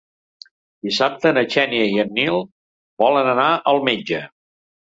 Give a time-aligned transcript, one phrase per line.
[0.87, 2.41] Dissabte na Xènia i en Nil
[3.05, 4.27] volen anar al metge.